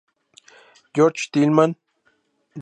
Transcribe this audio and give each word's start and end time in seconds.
George 0.95 1.29
Tillman 1.31 1.75
Jr. 2.57 2.59